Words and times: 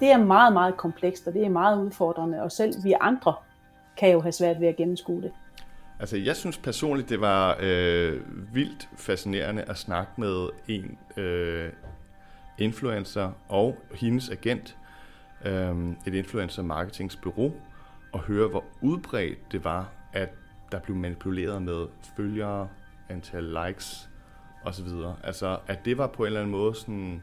det 0.00 0.10
er 0.10 0.18
meget, 0.18 0.52
meget 0.52 0.76
komplekst, 0.76 1.26
og 1.26 1.32
det 1.32 1.44
er 1.44 1.48
meget 1.48 1.84
udfordrende, 1.84 2.42
og 2.42 2.52
selv 2.52 2.84
vi 2.84 2.94
andre 3.00 3.34
kan 3.96 4.12
jo 4.12 4.20
have 4.20 4.32
svært 4.32 4.60
ved 4.60 4.68
at 4.68 4.76
gennemskue 4.76 5.22
det. 5.22 5.32
Altså, 6.00 6.16
jeg 6.16 6.36
synes 6.36 6.58
personligt, 6.58 7.08
det 7.08 7.20
var 7.20 7.56
øh, 7.60 8.20
vildt 8.54 8.88
fascinerende 8.96 9.62
at 9.62 9.78
snakke 9.78 10.12
med 10.16 10.48
en 10.68 10.98
øh, 11.16 11.72
influencer 12.58 13.32
og 13.48 13.76
hendes 13.94 14.30
agent, 14.30 14.76
øh, 15.44 15.76
et 16.06 16.14
influencer 16.14 16.62
marketingsbureau, 16.62 17.52
og 18.12 18.20
høre, 18.20 18.48
hvor 18.48 18.64
udbredt 18.80 19.52
det 19.52 19.64
var, 19.64 19.88
at 20.12 20.28
der 20.72 20.80
blev 20.80 20.96
manipuleret 20.96 21.62
med 21.62 21.86
følgere, 22.16 22.68
antal 23.08 23.42
likes 23.66 24.08
osv. 24.64 24.88
Altså, 25.24 25.58
at 25.66 25.84
det 25.84 25.98
var 25.98 26.06
på 26.06 26.22
en 26.22 26.26
eller 26.26 26.40
anden 26.40 26.52
måde 26.52 26.74
sådan 26.74 27.22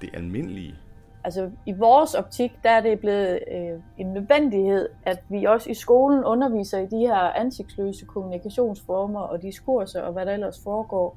det 0.00 0.10
almindelige. 0.12 0.74
Altså, 1.24 1.50
i 1.66 1.72
vores 1.72 2.14
optik, 2.14 2.52
der 2.62 2.70
er 2.70 2.80
det 2.80 3.00
blevet 3.00 3.38
øh, 3.52 3.80
en 3.98 4.12
nødvendighed, 4.12 4.88
at 5.02 5.18
vi 5.28 5.44
også 5.44 5.70
i 5.70 5.74
skolen 5.74 6.24
underviser 6.24 6.78
i 6.78 6.86
de 6.86 6.98
her 6.98 7.16
ansigtsløse 7.16 8.06
kommunikationsformer 8.06 9.20
og 9.20 9.42
diskurser 9.42 10.02
og 10.02 10.12
hvad 10.12 10.26
der 10.26 10.32
ellers 10.32 10.60
foregår. 10.64 11.16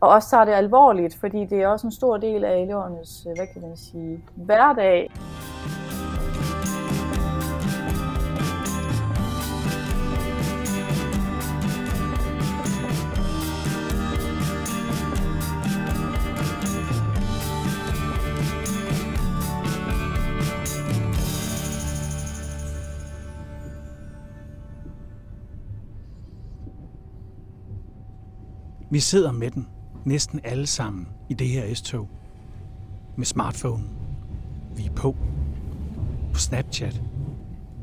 Og 0.00 0.08
også 0.08 0.30
tager 0.30 0.44
det 0.44 0.52
alvorligt, 0.52 1.16
fordi 1.16 1.44
det 1.44 1.62
er 1.62 1.68
også 1.68 1.86
en 1.86 1.92
stor 1.92 2.16
del 2.16 2.44
af 2.44 2.62
elevernes, 2.62 3.26
øh, 3.28 3.36
hvad 3.36 3.46
kan 3.52 3.62
man 3.62 3.76
sige, 3.76 4.24
hverdag. 4.34 5.10
Vi 28.90 29.00
sidder 29.00 29.32
med 29.32 29.50
den, 29.50 29.68
næsten 30.04 30.40
alle 30.44 30.66
sammen, 30.66 31.08
i 31.28 31.34
det 31.34 31.48
her 31.48 31.74
S-tog. 31.74 32.08
Med 33.16 33.26
smartphone. 33.26 33.84
Vi 34.76 34.86
er 34.86 34.92
på. 34.92 35.16
På 36.32 36.38
Snapchat, 36.38 37.02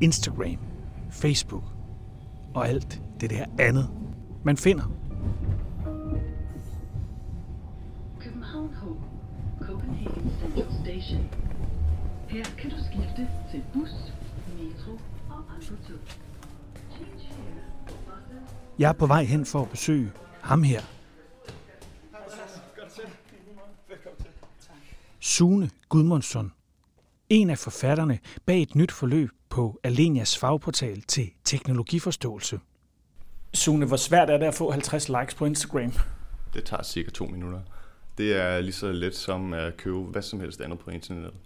Instagram, 0.00 0.58
Facebook 1.10 1.64
og 2.54 2.68
alt 2.68 3.02
det 3.20 3.30
der 3.30 3.44
andet, 3.58 3.90
man 4.44 4.56
finder. 4.56 4.84
København 8.20 8.68
H. 8.68 8.84
Copenhagen 9.64 10.32
Central 10.40 10.72
Station. 10.84 11.28
Her 12.28 12.44
kan 12.58 12.70
du 12.70 12.76
skifte 12.76 13.28
til 13.50 13.62
bus, 13.72 13.90
metro 14.58 14.92
og 15.30 15.36
andre 15.54 15.76
tog. 15.88 15.98
Jeg 18.78 18.88
er 18.88 18.92
på 18.92 19.06
vej 19.06 19.24
hen 19.24 19.46
for 19.46 19.62
at 19.62 19.68
besøge 19.68 20.10
ham 20.40 20.62
her. 20.62 20.93
Sune 25.34 25.70
Gudmundsson. 25.88 26.52
En 27.28 27.50
af 27.50 27.58
forfatterne 27.58 28.18
bag 28.46 28.62
et 28.62 28.74
nyt 28.74 28.92
forløb 28.92 29.30
på 29.48 29.80
Alenias 29.84 30.38
fagportal 30.38 31.02
til 31.02 31.30
teknologiforståelse. 31.44 32.60
Sune, 33.54 33.86
hvor 33.86 33.96
svært 33.96 34.30
er 34.30 34.38
det 34.38 34.46
at 34.46 34.54
få 34.54 34.70
50 34.70 35.08
likes 35.08 35.34
på 35.34 35.44
Instagram? 35.44 35.92
Det 36.54 36.64
tager 36.64 36.82
cirka 36.82 37.10
to 37.10 37.26
minutter. 37.26 37.60
Det 38.18 38.36
er 38.40 38.60
lige 38.60 38.72
så 38.72 38.92
let 38.92 39.16
som 39.16 39.52
at 39.52 39.76
købe 39.76 39.98
hvad 39.98 40.22
som 40.22 40.40
helst 40.40 40.60
andet 40.60 40.78
på 40.78 40.90
internettet. 40.90 41.40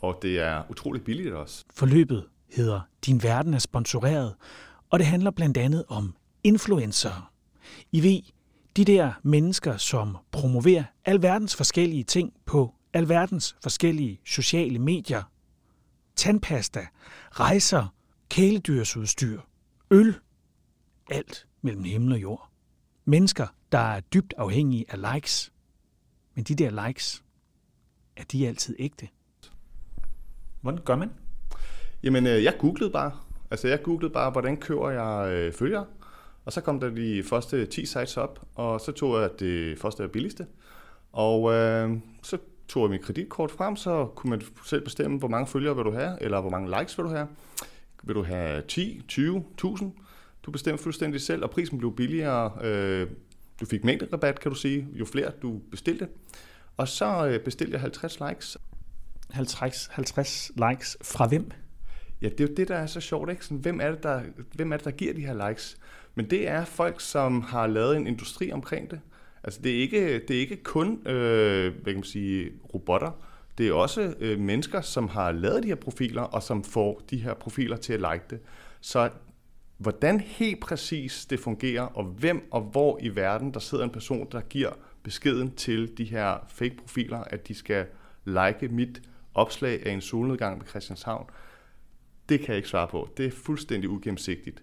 Og 0.00 0.18
det 0.22 0.38
er 0.38 0.62
utroligt 0.70 1.04
billigt 1.04 1.34
også. 1.34 1.64
Forløbet 1.74 2.24
hedder 2.52 2.80
Din 3.06 3.22
Verden 3.22 3.54
er 3.54 3.58
sponsoreret, 3.58 4.34
og 4.90 4.98
det 4.98 5.06
handler 5.06 5.30
blandt 5.30 5.56
andet 5.56 5.84
om 5.88 6.14
influencer. 6.44 7.30
I 7.92 8.02
ved, 8.02 8.22
de 8.76 8.84
der 8.84 9.12
mennesker, 9.22 9.76
som 9.76 10.16
promoverer 10.30 10.84
alverdens 11.04 11.56
forskellige 11.56 12.04
ting 12.04 12.32
på 12.46 12.74
alverdens 12.92 13.56
forskellige 13.62 14.20
sociale 14.24 14.78
medier. 14.78 15.22
Tandpasta, 16.16 16.86
rejser, 17.30 17.94
kæledyrsudstyr, 18.28 19.40
øl, 19.90 20.14
alt 21.10 21.46
mellem 21.62 21.84
himmel 21.84 22.12
og 22.12 22.22
jord. 22.22 22.50
Mennesker, 23.04 23.46
der 23.72 23.78
er 23.78 24.00
dybt 24.00 24.34
afhængige 24.36 24.84
af 24.88 25.14
likes. 25.14 25.52
Men 26.34 26.44
de 26.44 26.54
der 26.54 26.86
likes, 26.86 27.24
er 28.16 28.24
de 28.24 28.48
altid 28.48 28.76
ægte? 28.78 29.08
Hvordan 30.60 30.80
gør 30.84 30.96
man? 30.96 31.10
Jamen, 32.02 32.26
øh, 32.26 32.44
jeg 32.44 32.54
googlede 32.58 32.90
bare. 32.90 33.12
Altså, 33.50 33.68
jeg 33.68 33.82
googlede 33.82 34.12
bare, 34.12 34.30
hvordan 34.30 34.56
køber 34.56 34.90
jeg 34.90 35.32
øh, 35.32 35.52
følger. 35.52 35.84
Og 36.44 36.52
så 36.52 36.60
kom 36.60 36.80
der 36.80 36.90
de 36.90 37.22
første 37.22 37.66
10 37.66 37.86
sites 37.86 38.16
op, 38.16 38.46
og 38.54 38.80
så 38.80 38.92
tog 38.92 39.20
jeg 39.20 39.30
det 39.38 39.78
første 39.78 40.04
og 40.04 40.10
billigste. 40.10 40.46
Og 41.12 41.52
øh, 41.52 41.90
så 42.22 42.38
tog 42.70 42.82
jeg 42.82 42.90
mit 42.90 43.02
kreditkort 43.02 43.50
frem, 43.50 43.76
så 43.76 44.06
kunne 44.14 44.30
man 44.30 44.42
selv 44.66 44.84
bestemme, 44.84 45.18
hvor 45.18 45.28
mange 45.28 45.46
følgere 45.46 45.76
vil 45.76 45.84
du 45.84 45.92
have, 45.92 46.22
eller 46.22 46.40
hvor 46.40 46.50
mange 46.50 46.78
likes 46.78 46.98
vil 46.98 47.04
du 47.04 47.10
have. 47.10 47.28
Vil 48.02 48.14
du 48.14 48.22
have 48.22 48.62
10, 48.68 49.02
20, 49.08 49.44
1000? 49.54 49.92
Du 50.42 50.50
bestemmer 50.50 50.78
fuldstændig 50.78 51.20
selv, 51.20 51.42
og 51.42 51.50
prisen 51.50 51.78
blev 51.78 51.96
billigere. 51.96 52.52
Øh, 52.62 53.08
du 53.60 53.66
fik 53.66 53.84
mængderabat, 53.84 54.40
kan 54.40 54.50
du 54.50 54.56
sige, 54.56 54.88
jo 54.92 55.04
flere 55.04 55.32
du 55.42 55.60
bestilte. 55.70 56.08
Og 56.76 56.88
så 56.88 57.26
øh, 57.26 57.44
bestilte 57.44 57.72
jeg 57.72 57.80
50 57.80 58.20
likes. 58.28 58.58
50, 59.30 59.86
50 59.92 60.52
likes 60.70 60.96
fra 61.02 61.26
hvem? 61.26 61.50
Ja, 62.22 62.28
det 62.28 62.40
er 62.40 62.44
jo 62.48 62.54
det, 62.54 62.68
der 62.68 62.76
er 62.76 62.86
så 62.86 63.00
sjovt, 63.00 63.30
ikke? 63.30 63.44
Sådan, 63.44 63.58
hvem, 63.58 63.80
er 63.80 63.90
det, 63.90 64.02
der, 64.02 64.22
hvem 64.54 64.72
er 64.72 64.76
det, 64.76 64.84
der 64.84 64.90
giver 64.90 65.14
de 65.14 65.26
her 65.26 65.48
likes? 65.48 65.76
Men 66.14 66.30
det 66.30 66.48
er 66.48 66.64
folk, 66.64 67.00
som 67.00 67.42
har 67.42 67.66
lavet 67.66 67.96
en 67.96 68.06
industri 68.06 68.52
omkring 68.52 68.90
det. 68.90 69.00
Altså, 69.44 69.60
det 69.62 69.76
er 69.76 69.80
ikke, 69.80 70.18
det 70.18 70.36
er 70.36 70.40
ikke 70.40 70.62
kun 70.62 71.06
øh, 71.06 71.72
hvad 71.74 71.84
kan 71.84 71.94
man 71.94 72.04
sige, 72.04 72.52
robotter. 72.74 73.10
Det 73.58 73.68
er 73.68 73.72
også 73.72 74.14
øh, 74.20 74.38
mennesker, 74.38 74.80
som 74.80 75.08
har 75.08 75.32
lavet 75.32 75.62
de 75.62 75.68
her 75.68 75.74
profiler, 75.74 76.22
og 76.22 76.42
som 76.42 76.64
får 76.64 77.02
de 77.10 77.16
her 77.16 77.34
profiler 77.34 77.76
til 77.76 77.92
at 77.92 78.00
like 78.00 78.24
det. 78.30 78.40
Så 78.80 79.10
hvordan 79.78 80.20
helt 80.20 80.60
præcis 80.60 81.26
det 81.26 81.40
fungerer, 81.40 81.82
og 81.82 82.04
hvem 82.04 82.48
og 82.50 82.60
hvor 82.60 82.98
i 83.02 83.08
verden 83.08 83.54
der 83.54 83.60
sidder 83.60 83.84
en 83.84 83.90
person, 83.90 84.28
der 84.32 84.40
giver 84.40 84.70
beskeden 85.02 85.54
til 85.54 85.98
de 85.98 86.04
her 86.04 86.46
fake-profiler, 86.48 87.18
at 87.18 87.48
de 87.48 87.54
skal 87.54 87.86
like 88.24 88.68
mit 88.68 89.02
opslag 89.34 89.86
af 89.86 89.92
en 89.92 90.00
solnedgang 90.00 90.60
ved 90.60 90.68
Christianshavn, 90.68 91.26
det 92.28 92.40
kan 92.40 92.48
jeg 92.48 92.56
ikke 92.56 92.68
svare 92.68 92.88
på. 92.88 93.08
Det 93.16 93.26
er 93.26 93.30
fuldstændig 93.30 93.90
ugennemsigtigt. 93.90 94.62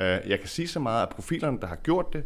Øh, 0.00 0.18
jeg 0.26 0.38
kan 0.40 0.48
sige 0.48 0.68
så 0.68 0.80
meget, 0.80 1.02
at 1.02 1.08
profilerne, 1.08 1.60
der 1.60 1.66
har 1.66 1.76
gjort 1.76 2.12
det, 2.12 2.24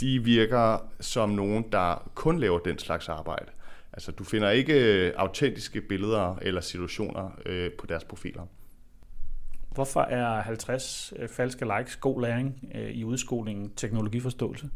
de 0.00 0.24
virker 0.24 0.90
som 1.00 1.30
nogen, 1.30 1.64
der 1.72 2.10
kun 2.14 2.38
laver 2.38 2.58
den 2.58 2.78
slags 2.78 3.08
arbejde. 3.08 3.46
Altså, 3.92 4.12
du 4.12 4.24
finder 4.24 4.50
ikke 4.50 5.06
øh, 5.06 5.12
autentiske 5.16 5.80
billeder 5.80 6.38
eller 6.42 6.60
situationer 6.60 7.38
øh, 7.46 7.72
på 7.72 7.86
deres 7.86 8.04
profiler. 8.04 8.42
Hvorfor 9.70 10.00
er 10.00 10.40
50 10.42 11.12
øh, 11.18 11.28
falske 11.28 11.66
likes 11.78 11.96
god 11.96 12.22
læring 12.22 12.68
øh, 12.74 12.90
i 12.90 13.04
udskolingen 13.04 13.70
teknologiforståelse? 13.76 14.70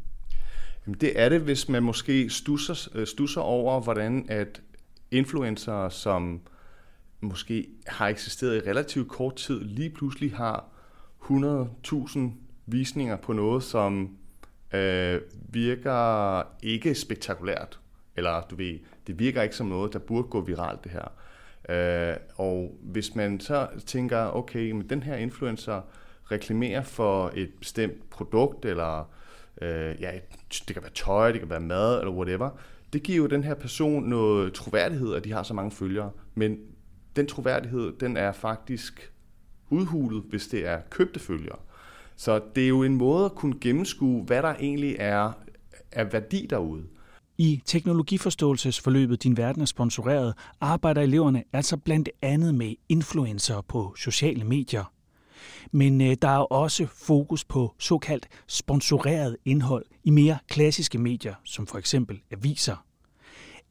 Jamen, 0.86 1.00
det 1.00 1.20
er 1.20 1.28
det, 1.28 1.40
hvis 1.40 1.68
man 1.68 1.82
måske 1.82 2.30
stusser, 2.30 2.88
øh, 2.94 3.06
stusser 3.06 3.40
over, 3.40 3.80
hvordan 3.80 4.26
at 4.28 4.62
influencer, 5.10 5.88
som 5.88 6.40
måske 7.20 7.68
har 7.86 8.08
eksisteret 8.08 8.56
i 8.56 8.70
relativt 8.70 9.08
kort 9.08 9.36
tid, 9.36 9.64
lige 9.64 9.90
pludselig 9.90 10.32
har 10.32 10.64
100.000 11.22 12.18
visninger 12.66 13.16
på 13.16 13.32
noget, 13.32 13.62
som 13.62 14.16
øh, 14.74 15.20
virker 15.48 16.42
ikke 16.62 16.94
spektakulært. 16.94 17.78
Eller 18.16 18.42
du 18.50 18.56
ved, 18.56 18.78
det 19.06 19.18
virker 19.18 19.42
ikke 19.42 19.56
som 19.56 19.66
noget, 19.66 19.92
der 19.92 19.98
burde 19.98 20.28
gå 20.28 20.40
viralt 20.40 20.84
det 20.84 20.92
her. 20.92 21.08
Øh, 21.68 22.16
og 22.36 22.78
hvis 22.82 23.14
man 23.14 23.40
så 23.40 23.68
tænker, 23.86 24.36
okay, 24.36 24.70
men 24.70 24.90
den 24.90 25.02
her 25.02 25.16
influencer 25.16 25.80
reklamerer 26.30 26.82
for 26.82 27.32
et 27.34 27.50
bestemt 27.60 28.10
produkt, 28.10 28.64
eller 28.64 29.10
øh, 29.62 29.96
ja, 30.00 30.10
det 30.68 30.74
kan 30.74 30.82
være 30.82 30.92
tøj, 30.94 31.32
det 31.32 31.40
kan 31.40 31.50
være 31.50 31.60
mad, 31.60 31.98
eller 31.98 32.12
whatever, 32.12 32.50
det 32.92 33.02
giver 33.02 33.18
jo 33.18 33.26
den 33.26 33.44
her 33.44 33.54
person 33.54 34.02
noget 34.02 34.52
troværdighed, 34.52 35.14
at 35.14 35.24
de 35.24 35.32
har 35.32 35.42
så 35.42 35.54
mange 35.54 35.70
følgere. 35.70 36.10
Men 36.34 36.58
den 37.16 37.26
troværdighed, 37.26 37.92
den 38.00 38.16
er 38.16 38.32
faktisk 38.32 39.12
udhulet, 39.70 40.22
hvis 40.30 40.46
det 40.46 40.66
er 40.66 40.80
købte 40.90 41.20
følgere. 41.20 41.58
Så 42.22 42.40
det 42.54 42.64
er 42.64 42.68
jo 42.68 42.82
en 42.82 42.96
måde 42.96 43.24
at 43.24 43.34
kunne 43.34 43.60
gennemskue, 43.60 44.22
hvad 44.22 44.42
der 44.42 44.54
egentlig 44.54 44.96
er 44.98 45.32
af 45.92 46.12
værdi 46.12 46.46
derude. 46.50 46.84
I 47.38 47.62
teknologiforståelsesforløbet 47.64 49.22
Din 49.22 49.36
Verden 49.36 49.62
er 49.62 49.66
sponsoreret, 49.66 50.34
arbejder 50.60 51.02
eleverne 51.02 51.44
altså 51.52 51.76
blandt 51.76 52.08
andet 52.22 52.54
med 52.54 52.74
influencer 52.88 53.60
på 53.60 53.94
sociale 53.98 54.44
medier. 54.44 54.92
Men 55.72 56.00
øh, 56.00 56.16
der 56.22 56.28
er 56.28 56.52
også 56.52 56.86
fokus 56.86 57.44
på 57.44 57.74
såkaldt 57.78 58.28
sponsoreret 58.46 59.36
indhold 59.44 59.84
i 60.04 60.10
mere 60.10 60.38
klassiske 60.48 60.98
medier, 60.98 61.34
som 61.44 61.66
for 61.66 61.78
eksempel 61.78 62.20
aviser. 62.30 62.84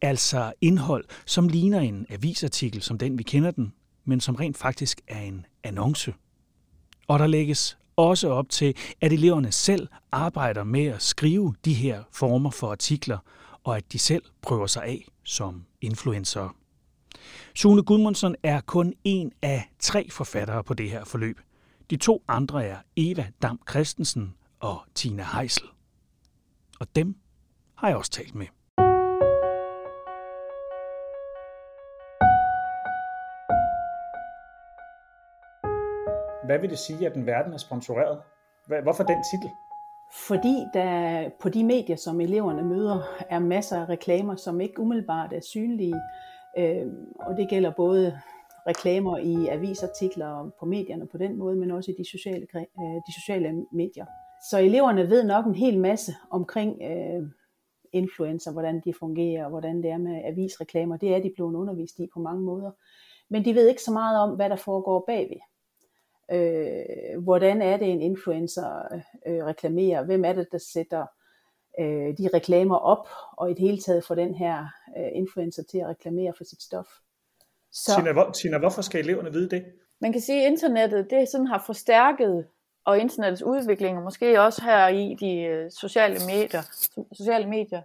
Altså 0.02 0.54
indhold, 0.62 1.06
som 1.26 1.48
ligner 1.48 1.80
en 1.80 2.06
avisartikel, 2.10 2.82
som 2.82 2.98
den 2.98 3.18
vi 3.18 3.24
kender 3.24 3.52
den, 3.52 3.74
men 4.06 4.20
som 4.20 4.36
rent 4.36 4.58
faktisk 4.58 5.02
er 5.08 5.22
en 5.22 5.46
annonce. 5.64 6.14
Og 7.08 7.20
der 7.20 7.28
lægges 7.28 7.78
også 8.10 8.30
op 8.30 8.50
til, 8.50 8.76
at 9.02 9.14
eleverne 9.14 9.52
selv 9.52 9.88
arbejder 10.12 10.64
med 10.64 10.86
at 10.86 11.02
skrive 11.02 11.56
de 11.66 11.74
her 11.74 12.04
former 12.12 12.50
for 12.50 12.72
artikler, 12.72 13.18
og 13.64 13.78
at 13.78 13.92
de 13.92 14.00
selv 14.00 14.24
prøver 14.42 14.68
sig 14.68 14.84
af 14.84 15.08
som 15.24 15.66
influencer. 15.82 16.56
Sune 17.56 17.84
Gudmundsson 17.84 18.36
er 18.44 18.62
kun 18.62 18.94
en 19.04 19.32
af 19.42 19.72
tre 19.80 20.10
forfattere 20.10 20.64
på 20.64 20.74
det 20.74 20.90
her 20.90 21.06
forløb. 21.06 21.40
De 21.90 21.98
to 21.98 22.24
andre 22.28 22.66
er 22.66 22.78
Eva 22.96 23.28
Dam 23.42 23.62
Christensen 23.70 24.36
og 24.60 24.82
Tina 24.96 25.26
Heisel. 25.34 25.68
Og 26.80 26.88
dem 26.96 27.16
har 27.76 27.88
jeg 27.88 27.98
også 27.98 28.12
talt 28.12 28.36
med. 28.36 28.48
Hvad 36.46 36.60
vil 36.60 36.70
det 36.70 36.80
sige, 36.80 37.08
at 37.08 37.16
den 37.16 37.26
verden 37.26 37.54
er 37.54 37.58
sponsoreret? 37.58 38.22
Hvorfor 38.84 39.04
den 39.04 39.24
titel? 39.32 39.50
Fordi 40.28 40.56
der 40.74 41.30
på 41.40 41.50
de 41.50 41.64
medier, 41.64 41.96
som 41.96 42.22
eleverne 42.22 42.64
møder, 42.64 43.02
er 43.30 43.40
masser 43.40 43.82
af 43.82 43.90
reklamer, 43.90 44.36
som 44.36 44.62
ikke 44.62 44.80
umiddelbart 44.80 45.34
er 45.34 45.40
synlige. 45.40 46.02
Øh, 46.58 46.88
og 47.20 47.38
det 47.38 47.50
gælder 47.50 47.72
både 47.78 48.20
reklamer 48.68 49.18
i 49.18 49.48
avisartikler 49.48 50.52
på 50.60 50.66
medierne 50.66 51.08
på 51.08 51.18
den 51.18 51.38
måde, 51.38 51.56
men 51.56 51.72
også 51.72 51.92
i 51.92 51.96
de 51.98 52.10
sociale, 52.10 52.48
øh, 52.56 53.02
de 53.08 53.14
sociale 53.14 53.66
medier. 53.72 54.06
Så 54.50 54.60
eleverne 54.60 55.10
ved 55.10 55.24
nok 55.24 55.46
en 55.46 55.56
hel 55.56 55.80
masse 55.80 56.12
omkring 56.32 56.82
øh, 56.82 57.24
influencer, 57.94 58.52
hvordan 58.52 58.82
de 58.86 58.94
fungerer, 59.00 59.50
hvordan 59.50 59.84
det 59.84 59.92
er 59.92 59.98
med 59.98 60.22
avisreklamer. 60.26 60.98
Det 60.98 61.16
er 61.16 61.22
de 61.22 61.32
blevet 61.36 61.56
undervist 61.56 62.00
i 62.00 62.08
på 62.14 62.20
mange 62.20 62.42
måder. 62.42 62.72
Men 63.30 63.46
de 63.46 63.56
ved 63.56 63.68
ikke 63.68 63.84
så 63.84 63.92
meget 63.92 64.20
om, 64.20 64.36
hvad 64.36 64.50
der 64.50 64.56
foregår 64.56 65.04
bagved. 65.08 65.40
Øh, 66.32 67.24
hvordan 67.24 67.62
er 67.62 67.78
det, 67.78 67.92
en 67.92 68.02
influencer 68.02 69.02
øh, 69.28 69.46
reklamerer? 69.46 70.04
Hvem 70.04 70.26
er 70.26 70.34
det, 70.34 70.48
der 70.52 70.58
sætter 70.58 71.06
øh, 71.80 72.18
de 72.18 72.30
reklamer 72.34 72.76
op, 72.76 73.08
og 73.38 73.52
i 73.52 73.54
det 73.54 73.60
hele 73.60 73.78
taget 73.78 74.06
får 74.06 74.16
den 74.16 74.36
her 74.36 74.66
øh, 74.98 75.10
influencer 75.14 75.64
til 75.64 75.78
at 75.78 75.88
reklamere 75.88 76.34
for 76.38 76.44
sit 76.44 76.62
stof? 76.62 76.88
Så, 77.72 77.96
Tina, 77.96 78.12
hvor, 78.12 78.32
Tina, 78.32 78.58
hvorfor 78.58 78.82
skal 78.82 79.00
eleverne 79.00 79.32
vide 79.32 79.50
det? 79.50 79.66
Man 80.00 80.12
kan 80.12 80.22
sige, 80.22 80.46
at 80.46 80.52
internettet 80.52 81.10
det 81.10 81.30
sådan 81.30 81.48
har 81.48 81.64
forstærket 81.66 82.48
og 82.86 83.00
internettets 83.00 83.44
udvikling, 83.44 83.98
og 83.98 84.04
måske 84.04 84.42
også 84.42 84.64
her 84.64 84.88
i 84.88 85.16
de 85.20 85.38
øh, 85.38 85.72
sociale 85.72 86.18
medier, 86.28 86.62
sociale 87.14 87.50
medier, 87.50 87.82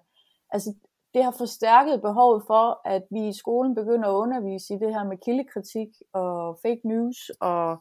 altså 0.50 0.74
det 1.14 1.24
har 1.24 1.34
forstærket 1.38 2.00
behovet 2.02 2.42
for, 2.46 2.80
at 2.84 3.02
vi 3.10 3.28
i 3.28 3.32
skolen 3.32 3.74
begynder 3.74 4.08
at 4.08 4.14
undervise 4.14 4.74
i 4.74 4.78
det 4.78 4.94
her 4.94 5.04
med 5.04 5.16
kildekritik 5.24 5.88
og 6.12 6.58
fake 6.62 6.80
news 6.84 7.30
og 7.40 7.78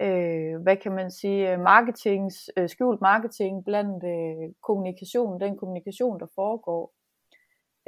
øh, 0.00 0.62
hvad 0.62 0.76
kan 0.76 0.92
man 0.92 1.10
sige, 1.10 1.52
øh, 1.52 1.60
marketings, 1.60 2.50
øh, 2.56 2.68
skjult 2.68 3.00
marketing 3.00 3.64
blandt 3.64 4.04
øh, 4.04 4.54
kommunikation, 4.62 5.40
den 5.40 5.58
kommunikation, 5.58 6.20
der 6.20 6.26
foregår. 6.34 6.92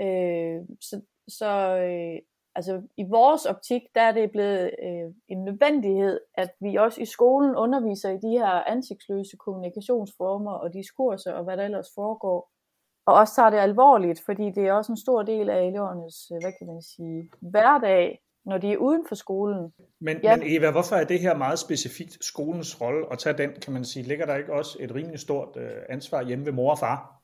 Øh, 0.00 0.60
så 0.80 1.00
så 1.28 1.78
øh, 1.78 2.18
altså, 2.54 2.82
i 2.96 3.04
vores 3.10 3.46
optik, 3.46 3.82
der 3.94 4.00
er 4.00 4.12
det 4.12 4.30
blevet 4.30 4.70
øh, 4.82 5.14
en 5.28 5.44
nødvendighed, 5.44 6.20
at 6.34 6.50
vi 6.60 6.76
også 6.76 7.00
i 7.00 7.04
skolen 7.04 7.56
underviser 7.56 8.10
i 8.10 8.18
de 8.18 8.38
her 8.38 8.46
ansigtsløse 8.46 9.36
kommunikationsformer 9.36 10.52
og 10.52 10.72
diskurser 10.72 11.32
og 11.32 11.44
hvad 11.44 11.56
der 11.56 11.64
ellers 11.64 11.88
foregår. 11.94 12.50
Og 13.06 13.14
også 13.14 13.34
tager 13.34 13.50
det 13.50 13.58
alvorligt, 13.58 14.22
fordi 14.24 14.50
det 14.50 14.66
er 14.66 14.72
også 14.72 14.92
en 14.92 14.96
stor 14.96 15.22
del 15.22 15.50
af 15.50 15.66
elevernes, 15.66 16.30
øh, 16.32 16.38
hvad 16.42 16.52
kan 16.58 16.66
man 16.66 16.82
sige, 16.82 17.30
hverdag, 17.40 18.22
når 18.46 18.58
de 18.58 18.72
er 18.72 18.76
uden 18.76 19.04
for 19.08 19.14
skolen. 19.14 19.72
Men, 20.00 20.16
ja. 20.22 20.36
men 20.36 20.46
Eva, 20.46 20.70
hvorfor 20.70 20.96
er 20.96 21.04
det 21.04 21.20
her 21.20 21.36
meget 21.36 21.58
specifikt 21.58 22.24
skolens 22.24 22.80
rolle 22.80 23.12
at 23.12 23.18
tage 23.18 23.38
den, 23.38 23.50
kan 23.62 23.72
man 23.72 23.84
sige, 23.84 24.02
ligger 24.02 24.26
der 24.26 24.36
ikke 24.36 24.52
også 24.52 24.76
et 24.80 24.94
rimelig 24.94 25.18
stort 25.18 25.56
øh, 25.56 25.70
ansvar 25.88 26.22
hjemme 26.22 26.46
ved 26.46 26.52
mor 26.52 26.70
og 26.70 26.78
far? 26.78 27.22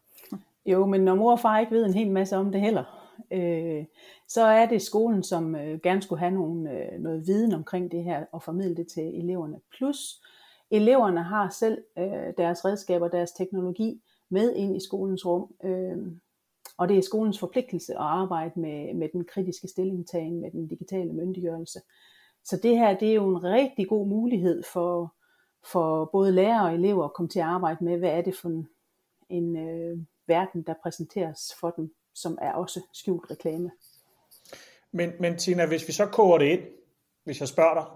Jo, 0.66 0.86
men 0.86 1.00
når 1.00 1.14
mor 1.14 1.32
og 1.32 1.40
far 1.40 1.58
ikke 1.58 1.72
ved 1.72 1.84
en 1.84 1.94
hel 1.94 2.10
masse 2.10 2.36
om 2.36 2.52
det 2.52 2.60
heller, 2.60 2.84
øh, 3.32 3.84
så 4.28 4.42
er 4.42 4.66
det 4.66 4.82
skolen, 4.82 5.22
som 5.22 5.56
øh, 5.56 5.80
gerne 5.80 6.02
skulle 6.02 6.18
have 6.18 6.32
nogle, 6.32 6.70
øh, 6.70 7.00
noget 7.00 7.26
viden 7.26 7.54
omkring 7.54 7.92
det 7.92 8.04
her 8.04 8.24
og 8.32 8.42
formidle 8.42 8.76
det 8.76 8.86
til 8.88 9.02
eleverne. 9.02 9.60
Plus, 9.76 10.22
eleverne 10.70 11.22
har 11.22 11.48
selv 11.48 11.78
øh, 11.98 12.32
deres 12.38 12.64
redskaber, 12.64 13.08
deres 13.08 13.32
teknologi 13.32 14.00
med 14.30 14.54
ind 14.54 14.76
i 14.76 14.80
skolens 14.80 15.26
rum. 15.26 15.54
Øh, 15.64 15.96
og 16.82 16.88
det 16.88 16.98
er 16.98 17.02
skolens 17.02 17.38
forpligtelse 17.38 17.92
at 17.92 18.00
arbejde 18.00 18.60
med, 18.60 18.94
med 18.94 19.08
den 19.12 19.24
kritiske 19.24 19.68
stillingtagen, 19.68 20.40
med 20.40 20.50
den 20.50 20.68
digitale 20.68 21.12
myndiggørelse. 21.12 21.80
Så 22.44 22.56
det 22.62 22.78
her 22.78 22.98
det 22.98 23.10
er 23.10 23.14
jo 23.14 23.28
en 23.28 23.44
rigtig 23.44 23.88
god 23.88 24.06
mulighed 24.08 24.62
for, 24.72 25.14
for 25.72 26.04
både 26.04 26.32
lærere 26.32 26.66
og 26.66 26.74
elever 26.74 27.04
at 27.04 27.12
komme 27.14 27.28
til 27.28 27.38
at 27.38 27.46
arbejde 27.46 27.84
med, 27.84 27.98
hvad 27.98 28.10
er 28.10 28.22
det 28.22 28.36
for 28.36 28.48
en, 28.48 28.68
en 29.28 29.56
øh, 29.56 29.98
verden, 30.26 30.62
der 30.62 30.74
præsenteres 30.82 31.54
for 31.60 31.70
dem, 31.70 31.94
som 32.14 32.38
er 32.42 32.52
også 32.52 32.80
skjult 32.92 33.30
reklame. 33.30 33.70
Men, 34.92 35.12
men 35.20 35.38
Tina, 35.38 35.66
hvis 35.66 35.88
vi 35.88 35.92
så 35.92 36.06
koger 36.06 36.38
det 36.38 36.46
ind, 36.46 36.62
hvis 37.24 37.40
jeg 37.40 37.48
spørger 37.48 37.74
dig, 37.74 37.86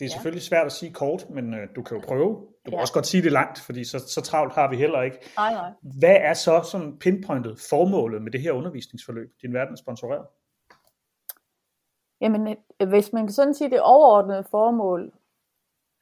det 0.00 0.06
er 0.06 0.10
ja. 0.10 0.14
selvfølgelig 0.14 0.42
svært 0.42 0.66
at 0.66 0.72
sige 0.72 0.92
kort, 0.92 1.30
men 1.30 1.54
øh, 1.54 1.68
du 1.76 1.82
kan 1.82 1.96
jo 1.96 2.02
prøve. 2.06 2.28
Du 2.64 2.70
kan 2.70 2.72
ja. 2.72 2.80
også 2.80 2.92
godt 2.92 3.06
sige 3.06 3.22
det 3.22 3.32
langt, 3.32 3.60
fordi 3.60 3.84
så, 3.84 3.98
så 3.98 4.20
travlt 4.20 4.54
har 4.54 4.70
vi 4.70 4.76
heller 4.76 5.02
ikke. 5.02 5.18
Nej, 5.36 5.52
nej. 5.52 5.70
Hvad 5.82 6.16
er 6.20 6.34
så 6.34 6.62
sådan 6.62 6.98
pinpointet 6.98 7.60
formålet 7.70 8.22
med 8.22 8.32
det 8.32 8.40
her 8.40 8.52
undervisningsforløb, 8.52 9.32
din 9.42 9.54
verden 9.54 9.72
er 9.72 9.76
sponsoreret? 9.76 10.26
Jamen, 12.20 12.56
øh, 12.80 12.88
hvis 12.88 13.12
man 13.12 13.26
kan 13.26 13.32
sådan 13.32 13.54
sige 13.54 13.70
det 13.70 13.80
overordnede 13.80 14.44
formål, 14.50 15.12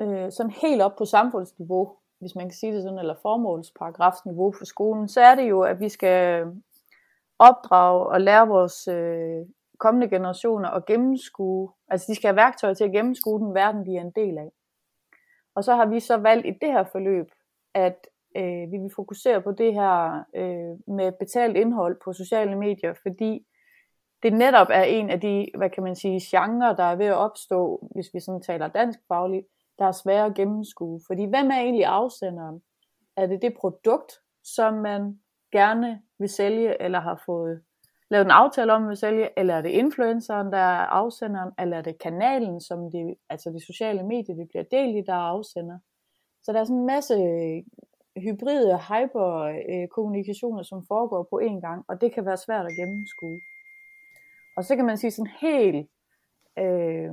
øh, 0.03 0.33
sådan 0.33 0.53
helt 0.63 0.83
op 0.83 0.97
på 0.99 1.05
samfundsniveau, 1.05 1.97
hvis 2.21 2.35
man 2.35 2.45
kan 2.45 2.55
sige 2.55 2.75
det 2.75 2.83
sådan, 2.83 2.99
eller 2.99 3.15
formålsparagrafsniveau 3.23 4.53
for 4.59 4.65
skolen, 4.65 5.09
så 5.09 5.21
er 5.21 5.35
det 5.35 5.49
jo, 5.49 5.61
at 5.63 5.81
vi 5.81 5.89
skal 5.89 6.47
opdrage 7.39 8.07
og 8.07 8.21
lære 8.21 8.49
vores 8.49 8.89
øh, 8.89 9.47
kommende 9.79 10.09
generationer 10.09 10.69
at 10.69 10.87
gennemskue, 10.87 11.73
altså 11.89 12.07
de 12.11 12.15
skal 12.15 12.29
have 12.29 12.37
værktøjer 12.37 12.75
til 12.75 12.85
at 12.85 12.93
gennemskue 12.93 13.41
den 13.41 13.55
verden, 13.55 13.87
de 13.87 13.97
er 13.97 14.01
en 14.01 14.11
del 14.11 14.39
af. 14.39 14.51
Og 15.55 15.65
så 15.65 15.75
har 15.75 15.87
vi 15.87 16.01
så 16.01 16.17
valgt 16.17 16.47
i 16.47 16.51
det 16.61 16.73
her 16.73 16.85
forløb, 16.85 17.31
at 17.75 18.07
øh, 18.37 18.73
vi 18.73 18.79
vil 18.79 18.91
fokusere 18.97 19.43
på 19.43 19.53
det 19.53 19.75
her 19.75 20.25
øh, 20.35 20.95
med 20.95 21.13
betalt 21.13 21.57
indhold 21.57 22.01
på 22.05 22.13
sociale 22.13 22.59
medier, 22.59 22.95
fordi 23.03 23.47
det 24.23 24.33
netop 24.33 24.67
er 24.71 24.83
en 24.83 25.11
af 25.11 25.21
de, 25.21 25.47
hvad 25.57 25.71
kan 25.71 25.83
man 25.83 25.97
sige, 25.97 26.21
genrer, 26.31 26.77
der 26.77 26.85
er 26.85 26.97
ved 26.97 27.07
at 27.07 27.15
opstå, 27.15 27.89
hvis 27.95 28.07
vi 28.15 28.21
sådan 28.21 28.43
taler 28.43 28.69
dansk 28.69 28.99
fagligt, 29.09 29.47
der 29.79 29.85
er 29.85 29.93
svære 29.93 30.27
at 30.27 30.35
gennemskue. 30.35 31.01
Fordi 31.07 31.25
hvem 31.25 31.51
er 31.51 31.61
egentlig 31.61 31.85
afsenderen? 31.85 32.63
Er 33.17 33.27
det 33.27 33.43
det 33.43 33.55
produkt, 33.61 34.13
som 34.45 34.75
man 34.75 35.21
gerne 35.53 36.03
vil 36.19 36.29
sælge, 36.29 36.83
eller 36.83 37.01
har 37.01 37.23
fået 37.27 37.63
lavet 38.11 38.25
en 38.25 38.31
aftale 38.31 38.73
om 38.73 38.89
at 38.89 38.99
sælge, 38.99 39.29
eller 39.37 39.55
er 39.55 39.63
det 39.63 39.71
influenceren, 39.71 40.53
der 40.53 40.59
er 40.59 40.87
afsenderen, 40.87 41.53
eller 41.59 41.77
er 41.77 41.83
det 41.83 41.99
kanalen, 41.99 42.61
som 42.61 42.91
de, 42.91 43.17
altså 43.29 43.51
de 43.51 43.67
sociale 43.67 44.03
medier, 44.03 44.37
vi 44.37 44.45
bliver 44.45 44.65
delt 44.65 44.97
i, 44.97 45.03
der 45.07 45.13
er 45.13 45.31
afsender. 45.37 45.79
Så 46.43 46.53
der 46.53 46.61
er 46.61 46.65
sådan 46.65 46.77
en 46.77 46.87
masse 46.87 47.15
øh, 47.15 47.63
hybride 48.23 48.79
hyperkommunikationer, 48.89 50.63
som 50.63 50.87
foregår 50.89 51.23
på 51.23 51.41
én 51.43 51.61
gang, 51.61 51.85
og 51.89 52.01
det 52.01 52.13
kan 52.13 52.27
være 52.27 52.37
svært 52.37 52.67
at 52.67 52.73
gennemskue. 52.77 53.41
Og 54.57 54.65
så 54.65 54.77
kan 54.77 54.85
man 54.85 54.97
sige 54.97 55.11
sådan 55.11 55.33
helt 55.41 55.91
øh, 56.59 57.13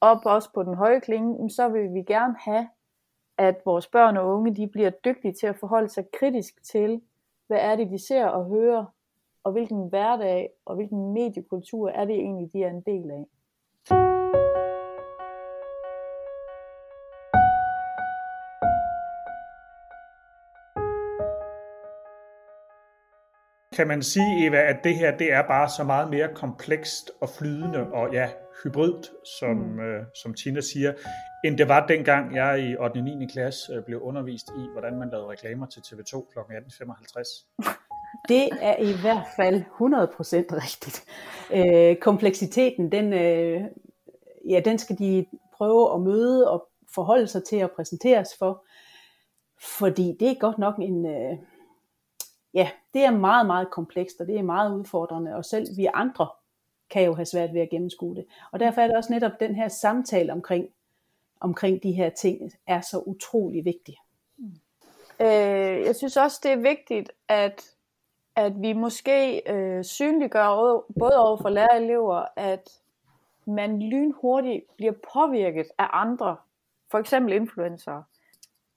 op 0.00 0.26
også 0.26 0.52
på 0.54 0.62
den 0.62 0.74
høje 0.74 1.00
klinge, 1.00 1.50
så 1.50 1.68
vil 1.68 1.94
vi 1.94 2.02
gerne 2.02 2.34
have, 2.38 2.68
at 3.38 3.56
vores 3.64 3.86
børn 3.86 4.16
og 4.16 4.28
unge, 4.34 4.56
de 4.56 4.68
bliver 4.68 4.90
dygtige 4.90 5.32
til 5.32 5.46
at 5.46 5.56
forholde 5.56 5.88
sig 5.88 6.04
kritisk 6.12 6.64
til, 6.64 7.02
hvad 7.46 7.58
er 7.60 7.76
det, 7.76 7.90
de 7.90 8.06
ser 8.06 8.26
og 8.26 8.44
hører 8.44 8.84
og 9.44 9.52
hvilken 9.52 9.88
hverdag 9.88 10.50
og 10.64 10.74
hvilken 10.74 11.12
mediekultur 11.12 11.88
er 11.88 12.04
det 12.04 12.14
egentlig, 12.14 12.52
de 12.52 12.62
er 12.62 12.70
en 12.70 12.80
del 12.80 13.10
af. 13.10 13.24
Kan 23.76 23.88
man 23.88 24.02
sige, 24.02 24.46
Eva, 24.46 24.56
at 24.56 24.84
det 24.84 24.96
her 24.96 25.16
det 25.16 25.32
er 25.32 25.42
bare 25.46 25.68
så 25.68 25.84
meget 25.84 26.10
mere 26.10 26.28
komplekst 26.34 27.10
og 27.20 27.28
flydende 27.28 27.92
og 27.92 28.12
ja, 28.12 28.30
hybridt, 28.64 29.10
som, 29.38 29.56
mm. 29.56 29.80
øh, 29.80 30.04
som 30.22 30.34
Tina 30.34 30.60
siger, 30.60 30.92
end 31.44 31.58
det 31.58 31.68
var 31.68 31.86
dengang 31.86 32.34
jeg 32.34 32.60
i 32.60 32.76
8. 32.76 32.98
og 32.98 33.04
9. 33.04 33.26
klasse 33.26 33.72
øh, 33.72 33.84
blev 33.84 34.00
undervist 34.00 34.48
i, 34.48 34.68
hvordan 34.72 34.98
man 34.98 35.10
lavede 35.10 35.28
reklamer 35.28 35.66
til 35.66 35.80
TV2 35.80 36.32
kl. 36.32 36.38
18.55. 36.38 37.93
Det 38.28 38.48
er 38.60 38.76
i 38.76 38.92
hvert 39.00 39.26
fald 39.36 39.62
100% 39.62 39.64
rigtigt. 40.62 41.04
Øh, 41.52 41.96
kompleksiteten, 41.96 42.92
den, 42.92 43.12
øh, 43.12 43.64
ja, 44.48 44.60
den 44.64 44.78
skal 44.78 44.98
de 44.98 45.26
prøve 45.52 45.94
at 45.94 46.00
møde 46.00 46.50
og 46.50 46.68
forholde 46.94 47.26
sig 47.26 47.44
til 47.44 47.64
og 47.64 47.70
præsenteres 47.70 48.28
for. 48.38 48.64
Fordi 49.60 50.16
det 50.20 50.28
er 50.28 50.34
godt 50.34 50.58
nok 50.58 50.78
en, 50.78 51.06
øh, 51.06 51.38
ja, 52.54 52.70
det 52.94 53.04
er 53.04 53.10
meget, 53.10 53.46
meget 53.46 53.70
komplekst, 53.70 54.20
og 54.20 54.26
det 54.26 54.38
er 54.38 54.42
meget 54.42 54.78
udfordrende, 54.78 55.34
og 55.34 55.44
selv 55.44 55.76
vi 55.76 55.88
andre 55.94 56.28
kan 56.90 57.04
jo 57.04 57.14
have 57.14 57.26
svært 57.26 57.54
ved 57.54 57.60
at 57.60 57.70
gennemskue 57.70 58.14
det. 58.14 58.26
Og 58.52 58.60
derfor 58.60 58.80
er 58.80 58.86
det 58.86 58.96
også 58.96 59.12
netop 59.12 59.40
den 59.40 59.54
her 59.54 59.68
samtale 59.68 60.32
omkring, 60.32 60.68
omkring 61.40 61.82
de 61.82 61.92
her 61.92 62.10
ting, 62.10 62.52
er 62.66 62.80
så 62.80 62.98
utrolig 62.98 63.64
vigtig. 63.64 63.96
Øh, 65.20 65.86
jeg 65.86 65.96
synes 65.96 66.16
også, 66.16 66.40
det 66.42 66.52
er 66.52 66.56
vigtigt, 66.56 67.12
at, 67.28 67.73
at 68.36 68.62
vi 68.62 68.72
måske 68.72 69.52
øh, 69.52 69.84
synliggør 69.84 70.46
både 70.98 71.18
over 71.18 71.36
for 71.36 71.48
lærere 71.48 71.70
og 71.70 71.82
elever, 71.82 72.24
at 72.36 72.80
man 73.46 73.82
lynhurtigt 73.82 74.76
bliver 74.76 74.92
påvirket 75.12 75.66
af 75.78 75.86
andre, 75.92 76.36
for 76.90 76.98
eksempel 76.98 77.32
influencer. 77.32 78.02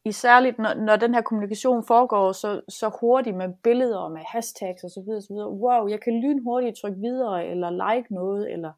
Isærligt 0.05 0.59
når, 0.59 0.73
når 0.73 0.95
den 0.95 1.13
her 1.13 1.21
kommunikation 1.21 1.83
foregår 1.83 2.31
så, 2.31 2.61
så 2.69 2.89
hurtigt 3.01 3.35
med 3.35 3.53
billeder 3.63 3.97
og 3.97 4.11
med 4.11 4.21
hashtags 4.21 4.83
osv. 4.83 5.09
osv. 5.09 5.35
Wow, 5.35 5.87
jeg 5.87 6.01
kan 6.01 6.21
lynhurtigt 6.21 6.77
trykke 6.77 6.99
videre, 6.99 7.47
eller 7.47 7.93
like 7.93 8.13
noget, 8.13 8.53
eller 8.53 8.71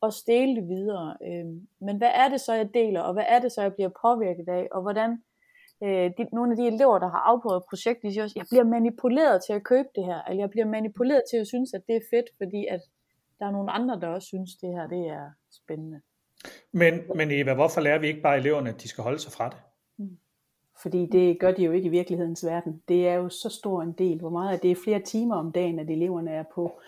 og 0.00 0.12
dele 0.26 0.56
det 0.56 0.68
videre. 0.68 1.16
Øhm, 1.22 1.68
men 1.80 1.96
hvad 1.96 2.10
er 2.14 2.28
det 2.28 2.40
så, 2.40 2.52
jeg 2.52 2.74
deler, 2.74 3.00
og 3.00 3.12
hvad 3.12 3.24
er 3.28 3.38
det 3.38 3.52
så, 3.52 3.62
jeg 3.62 3.74
bliver 3.74 3.90
påvirket 4.02 4.48
af, 4.48 4.68
og 4.72 4.82
hvordan 4.82 5.22
øh, 5.84 6.10
de, 6.18 6.26
nogle 6.32 6.52
af 6.52 6.56
de 6.56 6.66
elever, 6.66 6.98
der 6.98 7.08
har 7.08 7.22
afprøvet 7.30 7.62
projektet, 7.70 8.02
de 8.02 8.12
siger 8.12 8.24
også, 8.24 8.38
jeg 8.38 8.46
bliver 8.50 8.64
manipuleret 8.64 9.42
til 9.46 9.52
at 9.52 9.64
købe 9.64 9.88
det 9.94 10.04
her, 10.04 10.22
eller 10.28 10.42
jeg 10.42 10.50
bliver 10.50 10.66
manipuleret 10.66 11.22
til 11.30 11.36
at 11.36 11.46
synes, 11.46 11.74
at 11.74 11.82
det 11.86 11.96
er 11.96 12.00
fedt, 12.10 12.28
fordi 12.36 12.66
at 12.66 12.80
der 13.38 13.46
er 13.46 13.50
nogle 13.50 13.70
andre, 13.70 14.00
der 14.00 14.08
også 14.08 14.26
synes, 14.26 14.50
det 14.54 14.68
her 14.68 14.86
det 14.86 15.08
er 15.08 15.30
spændende. 15.50 16.00
Men, 16.72 16.94
men 17.14 17.30
Eva, 17.30 17.54
hvorfor 17.54 17.80
lærer 17.80 17.98
vi 17.98 18.06
ikke 18.06 18.22
bare 18.22 18.38
eleverne, 18.38 18.70
at 18.70 18.82
de 18.82 18.88
skal 18.88 19.04
holde 19.04 19.18
sig 19.18 19.32
fra 19.32 19.48
det? 19.48 19.58
Mm. 19.98 20.18
Fordi 20.82 21.06
det 21.06 21.40
gør 21.40 21.52
de 21.52 21.64
jo 21.64 21.72
ikke 21.72 21.86
i 21.86 21.90
virkelighedens 21.90 22.44
verden. 22.46 22.82
Det 22.88 23.08
er 23.08 23.14
jo 23.14 23.28
så 23.28 23.48
stor 23.48 23.82
en 23.82 23.92
del. 23.92 24.18
Hvor 24.18 24.30
meget 24.30 24.54
er 24.54 24.58
det 24.58 24.70
er 24.70 24.76
flere 24.84 25.00
timer 25.00 25.36
om 25.36 25.52
dagen, 25.52 25.78
at 25.78 25.90
eleverne 25.90 26.30
er 26.30 26.44
på, 26.54 26.80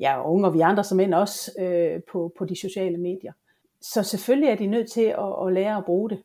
ja, 0.00 0.30
unge 0.30 0.46
og 0.46 0.54
vi 0.54 0.60
andre 0.60 0.84
som 0.84 1.00
end 1.00 1.14
også, 1.14 1.52
øh, 1.60 2.00
på, 2.12 2.32
på 2.38 2.44
de 2.44 2.60
sociale 2.60 2.98
medier. 2.98 3.32
Så 3.80 4.02
selvfølgelig 4.02 4.48
er 4.48 4.56
de 4.56 4.66
nødt 4.66 4.90
til 4.90 5.04
at, 5.04 5.46
at 5.46 5.52
lære 5.52 5.76
at 5.76 5.84
bruge 5.84 6.10
det. 6.10 6.22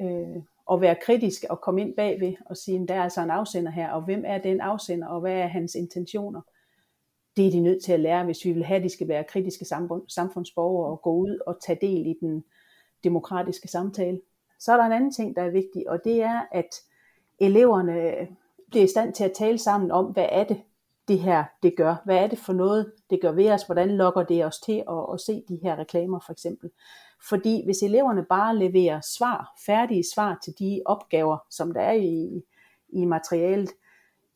Øh, 0.00 0.42
og 0.70 0.80
være 0.80 0.96
kritisk 1.02 1.44
og 1.50 1.60
komme 1.60 1.80
ind 1.80 1.96
bagved 1.96 2.32
og 2.46 2.56
sige, 2.56 2.86
der 2.86 2.94
er 2.94 3.02
altså 3.02 3.20
en 3.20 3.30
afsender 3.30 3.72
her, 3.72 3.90
og 3.90 4.02
hvem 4.02 4.22
er 4.26 4.38
den 4.38 4.60
afsender, 4.60 5.08
og 5.08 5.20
hvad 5.20 5.32
er 5.32 5.46
hans 5.46 5.74
intentioner? 5.74 6.40
Det 7.36 7.46
er 7.46 7.50
de 7.50 7.60
nødt 7.60 7.84
til 7.84 7.92
at 7.92 8.00
lære, 8.00 8.24
hvis 8.24 8.44
vi 8.44 8.52
vil 8.52 8.64
have, 8.64 8.76
at 8.76 8.82
de 8.82 8.88
skal 8.88 9.08
være 9.08 9.24
kritiske 9.24 9.64
samfundsborgere 10.08 10.90
og 10.90 11.02
gå 11.02 11.12
ud 11.12 11.38
og 11.46 11.56
tage 11.66 11.78
del 11.80 12.06
i 12.06 12.14
den 12.20 12.44
demokratiske 13.04 13.68
samtale. 13.68 14.20
Så 14.58 14.72
er 14.72 14.76
der 14.76 14.84
en 14.84 14.92
anden 14.92 15.12
ting, 15.12 15.36
der 15.36 15.42
er 15.42 15.50
vigtig, 15.50 15.90
og 15.90 16.04
det 16.04 16.22
er, 16.22 16.40
at 16.52 16.74
eleverne 17.38 18.28
bliver 18.70 18.84
i 18.84 18.88
stand 18.88 19.14
til 19.14 19.24
at 19.24 19.32
tale 19.32 19.58
sammen 19.58 19.90
om, 19.90 20.04
hvad 20.06 20.26
er 20.32 20.44
det, 20.44 20.62
det 21.08 21.18
her 21.18 21.44
det 21.62 21.76
gør? 21.76 21.96
Hvad 22.04 22.16
er 22.16 22.26
det 22.26 22.38
for 22.38 22.52
noget, 22.52 22.92
det 23.10 23.20
gør 23.20 23.32
ved 23.32 23.50
os? 23.50 23.62
Hvordan 23.62 23.96
lokker 23.96 24.22
det 24.22 24.44
os 24.44 24.58
til 24.58 24.84
at, 24.88 25.06
at 25.12 25.20
se 25.20 25.44
de 25.48 25.60
her 25.62 25.78
reklamer 25.78 26.20
for 26.26 26.32
eksempel? 26.32 26.70
Fordi 27.28 27.64
hvis 27.64 27.82
eleverne 27.82 28.24
bare 28.24 28.56
leverer 28.56 29.00
svar, 29.00 29.54
færdige 29.66 30.04
svar 30.14 30.38
til 30.44 30.52
de 30.58 30.82
opgaver, 30.84 31.38
som 31.50 31.72
der 31.72 31.80
er 31.80 31.92
i, 31.92 32.42
i 32.88 33.04
materialet, 33.04 33.70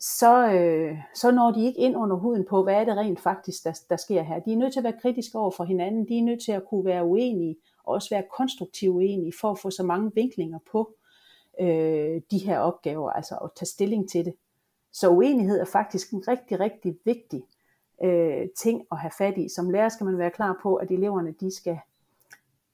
så, 0.00 0.52
øh, 0.52 0.98
så 1.14 1.30
når 1.30 1.50
de 1.50 1.66
ikke 1.66 1.80
ind 1.80 1.96
under 1.96 2.16
huden 2.16 2.44
på, 2.50 2.62
hvad 2.62 2.74
er 2.74 2.84
det 2.84 2.96
rent 2.96 3.20
faktisk, 3.20 3.64
der, 3.64 3.80
der 3.90 3.96
sker 3.96 4.22
her. 4.22 4.38
De 4.38 4.52
er 4.52 4.56
nødt 4.56 4.72
til 4.72 4.80
at 4.80 4.84
være 4.84 5.00
kritiske 5.02 5.38
over 5.38 5.50
for 5.50 5.64
hinanden, 5.64 6.08
de 6.08 6.18
er 6.18 6.22
nødt 6.22 6.44
til 6.44 6.52
at 6.52 6.66
kunne 6.70 6.84
være 6.84 7.04
uenige, 7.04 7.56
og 7.84 7.94
også 7.94 8.10
være 8.10 8.24
konstruktivt 8.36 8.94
uenige, 8.94 9.32
for 9.40 9.50
at 9.50 9.58
få 9.58 9.70
så 9.70 9.82
mange 9.82 10.10
vinklinger 10.14 10.58
på 10.72 10.94
øh, 11.60 12.20
de 12.30 12.38
her 12.38 12.58
opgaver, 12.58 13.10
altså 13.10 13.36
at 13.36 13.50
tage 13.56 13.66
stilling 13.66 14.10
til 14.10 14.24
det. 14.24 14.34
Så 14.92 15.08
uenighed 15.10 15.60
er 15.60 15.64
faktisk 15.64 16.12
en 16.12 16.28
rigtig, 16.28 16.60
rigtig 16.60 16.98
vigtig 17.04 17.42
øh, 18.04 18.48
ting 18.56 18.82
at 18.92 18.98
have 18.98 19.12
fat 19.18 19.38
i. 19.38 19.48
Som 19.48 19.70
lærer 19.70 19.88
skal 19.88 20.04
man 20.04 20.18
være 20.18 20.30
klar 20.30 20.58
på, 20.62 20.74
at 20.74 20.90
eleverne 20.90 21.34
de 21.40 21.56
skal 21.56 21.78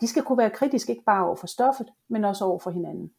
de 0.00 0.06
skal 0.08 0.22
kunne 0.22 0.38
være 0.38 0.50
kritiske 0.50 0.92
ikke 0.92 1.04
bare 1.04 1.26
over 1.26 1.36
for 1.36 1.46
stoffet, 1.46 1.88
men 2.08 2.24
også 2.24 2.44
over 2.44 2.58
for 2.58 2.70
hinanden. 2.70 3.10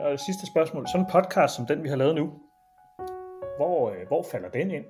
Og 0.00 0.18
sidste 0.18 0.46
spørgsmål. 0.46 0.86
Sådan 0.88 1.06
en 1.06 1.10
podcast 1.12 1.54
som 1.56 1.66
den, 1.66 1.82
vi 1.82 1.88
har 1.88 1.96
lavet 1.96 2.14
nu, 2.14 2.32
hvor, 3.56 3.90
øh, 3.90 4.06
hvor 4.06 4.22
falder 4.22 4.48
den 4.48 4.70
ind? 4.70 4.84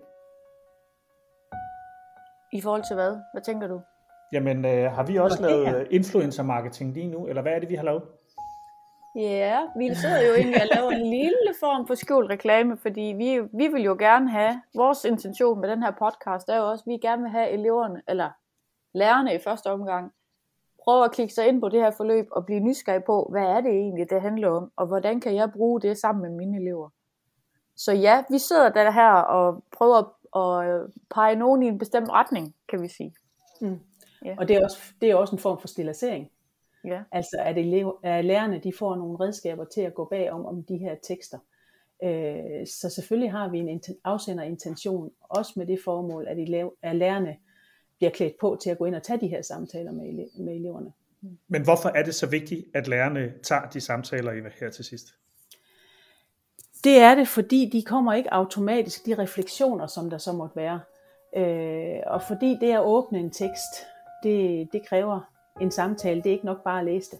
I 2.52 2.60
forhold 2.60 2.82
til 2.82 2.94
hvad? 2.94 3.18
Hvad 3.32 3.42
tænker 3.42 3.66
du? 3.66 3.80
Jamen, 4.32 4.64
øh, 4.64 4.92
har 4.92 5.02
vi 5.02 5.16
også 5.16 5.42
lavet 5.42 5.88
influencer 5.90 6.42
marketing 6.42 6.94
lige 6.94 7.10
nu, 7.10 7.26
eller 7.26 7.42
hvad 7.42 7.52
er 7.52 7.58
det, 7.58 7.68
vi 7.68 7.74
har 7.74 7.84
lavet? 7.84 8.02
Ja, 9.16 9.60
vi 9.76 9.94
sidder 9.94 10.26
jo 10.28 10.34
egentlig 10.34 10.62
og 10.62 10.68
laver 10.74 10.90
en 10.90 11.10
lille 11.10 11.54
form 11.60 11.86
for 11.86 11.94
skjult 11.94 12.30
reklame, 12.30 12.76
fordi 12.76 13.00
vi, 13.00 13.40
vi 13.52 13.68
vil 13.68 13.82
jo 13.82 13.96
gerne 13.98 14.30
have, 14.30 14.62
vores 14.74 15.04
intention 15.04 15.60
med 15.60 15.68
den 15.68 15.82
her 15.82 15.90
podcast 15.90 16.48
er 16.48 16.56
jo 16.56 16.70
også, 16.70 16.82
at 16.82 16.90
vi 16.92 16.96
gerne 16.96 17.22
vil 17.22 17.30
have 17.30 17.50
eleverne, 17.50 18.02
eller 18.08 18.30
lærerne 18.94 19.34
i 19.34 19.38
første 19.38 19.70
omgang, 19.70 20.12
prøve 20.84 21.04
at 21.04 21.12
klikke 21.12 21.34
sig 21.34 21.48
ind 21.48 21.60
på 21.60 21.68
det 21.68 21.80
her 21.80 21.90
forløb 21.90 22.26
og 22.30 22.46
blive 22.46 22.60
nysgerrig 22.60 23.04
på, 23.04 23.28
hvad 23.30 23.42
er 23.42 23.60
det 23.60 23.70
egentlig, 23.70 24.10
det 24.10 24.20
handler 24.20 24.48
om, 24.48 24.72
og 24.76 24.86
hvordan 24.86 25.20
kan 25.20 25.34
jeg 25.34 25.52
bruge 25.52 25.80
det 25.80 25.98
sammen 25.98 26.22
med 26.22 26.30
mine 26.30 26.60
elever. 26.60 26.88
Så 27.76 27.92
ja, 27.92 28.24
vi 28.30 28.38
sidder 28.38 28.68
der 28.68 28.90
her 28.90 29.10
og 29.10 29.64
prøver 29.76 29.98
at 30.36 30.90
pege 31.10 31.36
nogen 31.36 31.62
i 31.62 31.66
en 31.66 31.78
bestemt 31.78 32.10
retning, 32.10 32.54
kan 32.68 32.82
vi 32.82 32.88
sige. 32.88 33.14
Mm. 33.60 33.80
Ja. 34.24 34.34
Og 34.38 34.48
det 34.48 34.56
er, 34.56 34.64
også, 34.64 34.78
det 35.00 35.10
er 35.10 35.14
også 35.14 35.36
en 35.36 35.38
form 35.38 35.60
for 35.60 35.68
stilisering. 35.68 36.30
Ja. 36.84 37.00
Altså 37.12 37.36
at, 37.40 37.58
elev, 37.58 37.98
at 38.02 38.24
lærerne 38.24 38.60
de 38.64 38.72
får 38.78 38.96
nogle 38.96 39.18
redskaber 39.20 39.64
til 39.64 39.80
at 39.80 39.94
gå 39.94 40.04
bag 40.04 40.30
om, 40.30 40.46
om 40.46 40.62
de 40.62 40.76
her 40.76 40.94
tekster. 41.02 41.38
Øh, 42.04 42.66
så 42.66 42.90
selvfølgelig 42.94 43.32
har 43.32 43.48
vi 43.48 43.58
en 43.58 43.82
afsenderintention, 44.04 45.10
også 45.20 45.52
med 45.56 45.66
det 45.66 45.78
formål, 45.84 46.26
at, 46.28 46.38
elev, 46.38 46.74
at 46.82 46.96
lærerne 46.96 47.36
bliver 47.96 48.10
klædt 48.10 48.38
på 48.40 48.58
til 48.62 48.70
at 48.70 48.78
gå 48.78 48.84
ind 48.84 48.94
og 48.94 49.02
tage 49.02 49.20
de 49.20 49.28
her 49.28 49.42
samtaler 49.42 49.92
med, 49.92 50.04
ele- 50.04 50.42
med 50.42 50.54
eleverne. 50.54 50.92
Men 51.48 51.62
hvorfor 51.64 51.88
er 51.88 52.02
det 52.02 52.14
så 52.14 52.26
vigtigt, 52.26 52.64
at 52.74 52.88
lærerne 52.88 53.32
tager 53.42 53.68
de 53.68 53.80
samtaler 53.80 54.50
her 54.60 54.70
til 54.70 54.84
sidst? 54.84 55.14
Det 56.84 56.98
er 56.98 57.14
det, 57.14 57.28
fordi 57.28 57.70
de 57.72 57.82
kommer 57.82 58.14
ikke 58.14 58.34
automatisk, 58.34 59.06
de 59.06 59.14
refleksioner, 59.14 59.86
som 59.86 60.10
der 60.10 60.18
så 60.18 60.32
måtte 60.32 60.56
være. 60.56 60.80
Øh, 61.36 62.00
og 62.06 62.22
fordi 62.22 62.56
det 62.60 62.72
at 62.72 62.80
åbne 62.80 63.18
en 63.18 63.30
tekst, 63.30 63.86
det, 64.22 64.68
det 64.72 64.86
kræver 64.86 65.20
en 65.60 65.70
samtale. 65.70 66.22
Det 66.22 66.26
er 66.26 66.32
ikke 66.32 66.46
nok 66.46 66.64
bare 66.64 66.78
at 66.78 66.84
læse 66.84 67.10
det. 67.10 67.18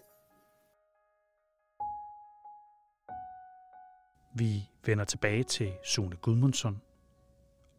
Vi 4.35 4.69
vender 4.85 5.03
tilbage 5.03 5.43
til 5.43 5.71
Sune 5.83 6.15
Gudmundsson 6.15 6.81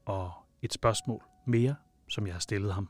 og 0.04 0.32
et 0.62 0.72
spørgsmål 0.72 1.22
mere, 1.44 1.74
som 2.08 2.26
jeg 2.26 2.34
har 2.34 2.40
stillet 2.40 2.74
ham. 2.74 2.88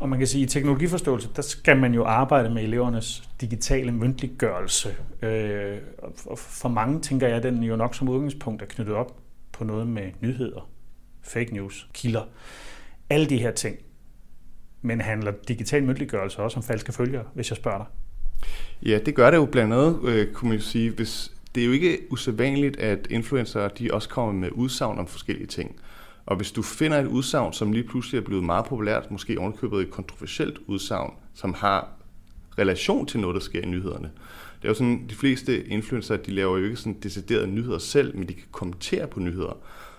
Og 0.00 0.08
man 0.08 0.18
kan 0.18 0.28
sige, 0.28 0.44
at 0.44 0.50
i 0.50 0.52
teknologiforståelse, 0.52 1.28
der 1.36 1.42
skal 1.42 1.76
man 1.76 1.94
jo 1.94 2.04
arbejde 2.04 2.50
med 2.50 2.62
elevernes 2.62 3.30
digitale 3.40 3.92
myndiggørelse. 3.92 4.96
Øh, 5.22 5.80
og 6.26 6.38
for 6.38 6.68
mange 6.68 7.00
tænker 7.00 7.26
jeg, 7.26 7.36
at 7.36 7.42
den 7.42 7.62
jo 7.62 7.76
nok 7.76 7.94
som 7.94 8.08
udgangspunkt 8.08 8.62
er 8.62 8.66
knyttet 8.66 8.94
op 8.94 9.16
på 9.52 9.64
noget 9.64 9.86
med 9.86 10.12
nyheder, 10.20 10.70
fake 11.22 11.54
news, 11.54 11.90
kilder. 11.92 12.24
Alle 13.10 13.26
de 13.26 13.38
her 13.38 13.52
ting. 13.52 13.83
Men 14.84 15.00
handler 15.00 15.32
digital 15.48 15.84
myndiggørelse 15.84 16.38
også 16.38 16.56
om 16.56 16.62
falske 16.62 16.92
følgere, 16.92 17.24
hvis 17.34 17.50
jeg 17.50 17.56
spørger 17.56 17.78
dig? 17.78 17.86
Ja, 18.88 18.98
det 19.06 19.14
gør 19.14 19.30
det 19.30 19.36
jo 19.36 19.44
blandt 19.44 19.74
andet, 19.74 19.98
øh, 20.04 20.32
kunne 20.32 20.50
man 20.50 20.60
sige. 20.60 20.90
Hvis, 20.90 21.32
det 21.54 21.60
er 21.60 21.66
jo 21.66 21.72
ikke 21.72 21.98
usædvanligt, 22.10 22.76
at 22.76 23.06
influencer 23.10 23.68
de 23.68 23.88
også 23.92 24.08
kommer 24.08 24.32
med 24.32 24.48
udsagn 24.52 24.98
om 24.98 25.06
forskellige 25.06 25.46
ting. 25.46 25.76
Og 26.26 26.36
hvis 26.36 26.52
du 26.52 26.62
finder 26.62 27.00
et 27.00 27.06
udsagn, 27.06 27.52
som 27.52 27.72
lige 27.72 27.84
pludselig 27.84 28.18
er 28.18 28.24
blevet 28.24 28.44
meget 28.44 28.64
populært, 28.64 29.10
måske 29.10 29.38
ovenkøbet 29.38 29.80
et 29.80 29.90
kontroversielt 29.90 30.58
udsagn, 30.66 31.12
som 31.34 31.54
har 31.54 31.88
relation 32.58 33.06
til 33.06 33.20
noget, 33.20 33.34
der 33.34 33.40
sker 33.40 33.62
i 33.62 33.66
nyhederne. 33.66 34.10
Det 34.56 34.64
er 34.64 34.68
jo 34.68 34.74
sådan, 34.74 35.06
de 35.10 35.14
fleste 35.14 35.66
influencer, 35.66 36.16
de 36.16 36.30
laver 36.30 36.58
jo 36.58 36.64
ikke 36.64 36.76
sådan 36.76 37.00
deciderede 37.02 37.46
nyheder 37.46 37.78
selv, 37.78 38.16
men 38.16 38.28
de 38.28 38.34
kan 38.34 38.48
kommentere 38.52 39.06
på 39.06 39.20
nyheder. 39.20 39.56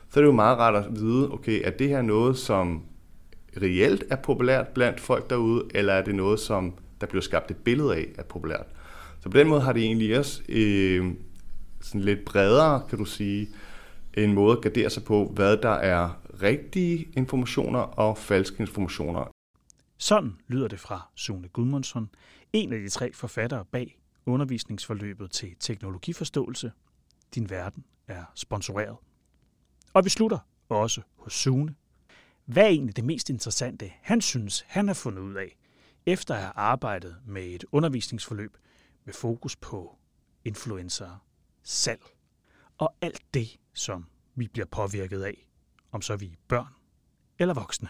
Så 0.10 0.20
er 0.20 0.22
det 0.22 0.28
jo 0.28 0.36
meget 0.36 0.58
rart 0.58 0.86
at 0.86 0.96
vide, 0.96 1.32
okay, 1.32 1.62
er 1.64 1.70
det 1.70 1.90
her 1.90 2.02
noget, 2.02 2.38
som 2.38 2.82
reelt 3.62 4.04
er 4.10 4.16
populært 4.16 4.68
blandt 4.68 5.00
folk 5.00 5.30
derude, 5.30 5.64
eller 5.74 5.94
er 5.94 6.04
det 6.04 6.16
noget, 6.16 6.40
som 6.40 6.74
der 7.02 7.08
bliver 7.08 7.22
skabt 7.22 7.52
et 7.52 7.58
billede 7.58 7.96
af, 7.96 8.08
er 8.18 8.24
populært. 8.24 8.66
Så 9.20 9.30
på 9.30 9.38
den 9.38 9.48
måde 9.48 9.62
har 9.62 9.74
det 9.74 9.84
egentlig 9.84 10.20
også 10.20 10.42
øh, 10.50 11.14
sådan 11.82 12.02
lidt 12.02 12.26
bredere, 12.26 12.82
kan 12.90 12.98
du 12.98 13.06
sige, 13.06 13.48
en 14.14 14.34
måde 14.34 14.58
at 14.58 14.64
gardere 14.64 14.90
sig 14.90 15.04
på, 15.04 15.32
hvad 15.34 15.58
der 15.58 15.70
er 15.70 16.10
rigtige 16.42 17.08
informationer 17.18 17.80
og 17.80 18.18
falske 18.18 18.60
informationer. 18.60 19.32
Sådan 19.98 20.38
lyder 20.48 20.68
det 20.68 20.80
fra 20.80 21.10
Sune 21.16 21.48
Gudmundsson, 21.48 22.10
en 22.54 22.74
af 22.74 22.80
de 22.80 22.90
tre 22.90 23.14
forfattere 23.14 23.66
bag 23.72 24.00
undervisningsforløbet 24.26 25.32
til 25.32 25.56
teknologiforståelse. 25.60 26.72
Din 27.36 27.50
verden 27.50 27.84
er 28.08 28.24
sponsoreret. 28.36 28.98
Og 29.94 30.06
vi 30.06 30.10
slutter 30.10 30.40
også 30.70 31.02
hos 31.18 31.34
Sune 31.34 31.76
hvad 32.46 32.64
er 32.64 32.68
egentlig 32.68 32.96
det 32.96 33.06
mest 33.06 33.30
interessante, 33.30 33.92
han 34.02 34.22
synes, 34.22 34.66
han 34.68 34.88
har 34.88 34.94
fundet 34.94 35.22
ud 35.22 35.34
af, 35.34 35.58
efter 36.06 36.36
at 36.36 36.42
have 36.42 36.54
arbejdet 36.56 37.16
med 37.28 37.44
et 37.44 37.66
undervisningsforløb 37.72 38.58
med 39.06 39.14
fokus 39.14 39.56
på 39.56 39.96
influencer, 40.46 41.26
salg 41.64 42.02
og 42.78 42.96
alt 43.02 43.22
det, 43.34 43.60
som 43.74 44.06
vi 44.36 44.48
bliver 44.48 44.66
påvirket 44.66 45.24
af, 45.24 45.48
om 45.92 46.02
så 46.02 46.16
vi 46.16 46.26
er 46.26 46.36
børn 46.48 46.74
eller 47.40 47.54
voksne. 47.54 47.88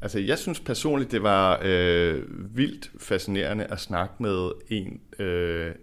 Altså, 0.00 0.18
jeg 0.18 0.38
synes 0.38 0.60
personligt, 0.60 1.10
det 1.10 1.22
var 1.22 1.60
øh, 1.62 2.24
vildt 2.56 2.92
fascinerende 2.98 3.64
at 3.64 3.80
snakke 3.80 4.14
med 4.22 4.50
en 4.68 5.00
øh, 5.18 5.74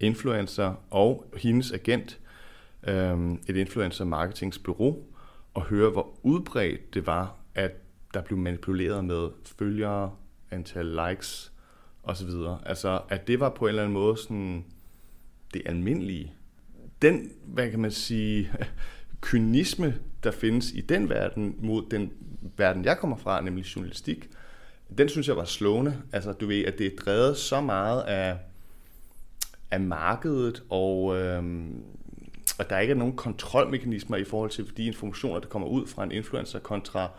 influencer 0.00 0.74
og 0.90 1.24
hendes 1.36 1.72
agent, 1.72 2.20
øh, 2.82 3.32
et 3.48 3.56
influencer 3.56 4.04
marketingsbureau, 4.04 5.04
og 5.56 5.62
høre, 5.62 5.90
hvor 5.90 6.18
udbredt 6.22 6.94
det 6.94 7.06
var, 7.06 7.36
at 7.54 7.72
der 8.14 8.22
blev 8.22 8.38
manipuleret 8.38 9.04
med 9.04 9.28
følgere, 9.58 10.12
antal 10.50 10.86
likes 10.86 11.52
osv. 12.02 12.30
Altså, 12.66 13.00
at 13.08 13.28
det 13.28 13.40
var 13.40 13.48
på 13.48 13.64
en 13.64 13.68
eller 13.68 13.82
anden 13.82 13.94
måde 13.94 14.16
sådan 14.16 14.64
det 15.54 15.62
almindelige. 15.66 16.32
Den, 17.02 17.32
hvad 17.46 17.70
kan 17.70 17.80
man 17.80 17.90
sige, 17.90 18.52
kynisme, 19.20 19.98
der 20.22 20.30
findes 20.30 20.72
i 20.72 20.80
den 20.80 21.08
verden 21.08 21.56
mod 21.58 21.84
den 21.90 22.12
verden, 22.56 22.84
jeg 22.84 22.98
kommer 22.98 23.16
fra, 23.16 23.40
nemlig 23.40 23.64
journalistik, 23.64 24.30
den 24.98 25.08
synes 25.08 25.28
jeg 25.28 25.36
var 25.36 25.44
slående. 25.44 26.02
Altså, 26.12 26.32
du 26.32 26.46
ved, 26.46 26.64
at 26.64 26.78
det 26.78 26.86
er 26.86 26.96
drevet 27.04 27.36
så 27.36 27.60
meget 27.60 28.02
af, 28.02 28.38
af 29.70 29.80
markedet, 29.80 30.62
og 30.70 31.16
øhm, 31.16 31.84
at 32.58 32.70
der 32.70 32.78
ikke 32.78 32.90
er 32.90 32.96
nogen 32.96 33.16
kontrolmekanismer 33.16 34.16
i 34.16 34.24
forhold 34.24 34.50
til 34.50 34.76
de 34.76 34.84
informationer, 34.84 35.40
der 35.40 35.48
kommer 35.48 35.68
ud 35.68 35.86
fra 35.86 36.04
en 36.04 36.12
influencer 36.12 36.58
kontra 36.58 37.10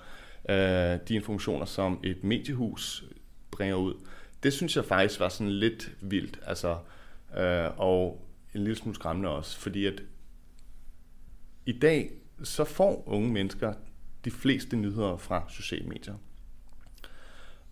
øh, 0.49 0.99
de 1.07 1.15
informationer, 1.15 1.65
som 1.65 1.99
et 2.03 2.23
mediehus 2.23 3.03
bringer 3.51 3.75
ud. 3.75 3.93
Det 4.43 4.53
synes 4.53 4.75
jeg 4.75 4.85
faktisk 4.85 5.19
var 5.19 5.29
sådan 5.29 5.53
lidt 5.53 5.91
vildt, 6.01 6.39
altså, 6.45 6.77
øh, 7.37 7.69
og 7.77 8.27
en 8.55 8.61
lille 8.61 8.75
smule 8.75 8.95
skræmmende 8.95 9.29
også, 9.29 9.59
fordi 9.59 9.85
at 9.85 10.03
i 11.65 11.79
dag 11.79 12.11
så 12.43 12.63
får 12.63 13.03
unge 13.07 13.33
mennesker 13.33 13.73
de 14.25 14.31
fleste 14.31 14.77
nyheder 14.77 15.17
fra 15.17 15.43
sociale 15.49 15.85
medier. 15.85 16.15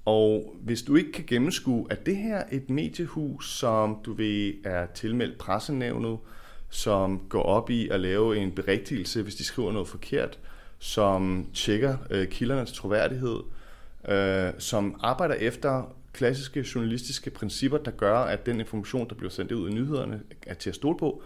Og 0.05 0.55
hvis 0.61 0.81
du 0.81 0.95
ikke 0.95 1.11
kan 1.11 1.25
gennemskue, 1.27 1.87
at 1.89 2.05
det 2.05 2.17
her 2.17 2.43
et 2.51 2.69
mediehus, 2.69 3.51
som 3.51 4.01
du 4.05 4.13
ved 4.13 4.53
er 4.65 4.85
tilmeldt 4.85 5.37
pressenævnet, 5.37 6.17
som 6.69 7.21
går 7.29 7.43
op 7.43 7.69
i 7.69 7.89
at 7.89 7.99
lave 7.99 8.37
en 8.37 8.51
berigtigelse, 8.51 9.21
hvis 9.21 9.35
de 9.35 9.43
skriver 9.43 9.71
noget 9.71 9.87
forkert, 9.87 10.39
som 10.79 11.47
tjekker 11.53 11.97
øh, 12.09 12.27
kildernes 12.27 12.71
troværdighed, 12.71 13.39
øh, 14.07 14.53
som 14.57 14.99
arbejder 15.03 15.35
efter 15.35 15.95
klassiske 16.13 16.65
journalistiske 16.75 17.29
principper, 17.29 17.77
der 17.77 17.91
gør, 17.91 18.17
at 18.17 18.45
den 18.45 18.59
information, 18.59 19.09
der 19.09 19.15
bliver 19.15 19.31
sendt 19.31 19.51
ud 19.51 19.69
i 19.69 19.73
nyhederne, 19.73 20.21
er 20.47 20.53
til 20.53 20.69
at 20.69 20.75
stole 20.75 20.97
på? 20.97 21.21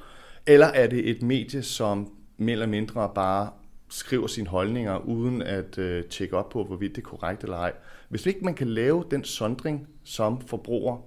Eller 0.48 0.68
er 0.68 0.88
det 0.88 1.10
et 1.10 1.22
medie, 1.22 1.64
som 1.64 2.12
mere 2.38 2.52
eller 2.52 2.66
mindre 2.66 3.12
bare 3.16 3.50
skriver 3.90 4.28
sine 4.28 4.48
holdninger, 4.48 4.98
uden 4.98 5.42
at 5.42 5.78
øh, 5.78 6.04
tjekke 6.04 6.38
op 6.38 6.50
på, 6.50 6.64
hvorvidt 6.64 6.96
det 6.96 7.02
er 7.02 7.06
korrekt 7.06 7.44
eller 7.44 7.58
ej? 7.58 7.74
Hvis 8.10 8.26
ikke 8.26 8.46
man 8.46 8.54
kan 8.54 8.68
lave 8.68 9.04
den 9.12 9.24
sondring 9.24 9.88
som 10.04 10.42
forbruger, 10.42 10.98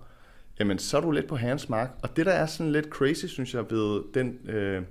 jamen 0.62 0.78
så 0.78 0.96
er 0.96 1.00
du 1.00 1.10
lidt 1.10 1.26
på 1.26 1.36
herrens 1.36 1.68
mark. 1.68 1.90
Og 2.02 2.16
det, 2.16 2.26
der 2.26 2.32
er 2.32 2.46
sådan 2.46 2.72
lidt 2.72 2.86
crazy, 2.86 3.26
synes 3.26 3.54
jeg, 3.54 3.70
ved 3.70 4.02
den 4.14 4.38
øh, 4.48 4.82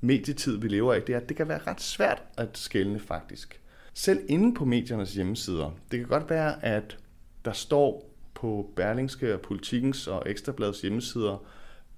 medietid, 0.00 0.58
vi 0.58 0.68
lever 0.68 0.94
i, 0.94 1.00
det 1.00 1.12
er, 1.12 1.16
at 1.16 1.28
det 1.28 1.36
kan 1.36 1.48
være 1.48 1.60
ret 1.66 1.80
svært 1.80 2.22
at 2.36 2.48
skælne 2.58 3.00
faktisk. 3.00 3.60
Selv 3.94 4.20
inde 4.28 4.54
på 4.54 4.64
mediernes 4.64 5.14
hjemmesider. 5.14 5.70
Det 5.90 5.98
kan 5.98 6.08
godt 6.08 6.30
være, 6.30 6.64
at 6.64 6.98
der 7.44 7.52
står 7.52 8.10
på 8.34 8.70
Berlingske 8.76 9.34
og 9.34 9.40
Politikens 9.40 10.06
og 10.06 10.22
Ekstrabladets 10.26 10.80
hjemmesider 10.80 11.44